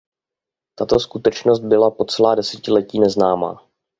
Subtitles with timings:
[0.75, 3.67] Tato skutečnost byla po celá desetiletí neznámá.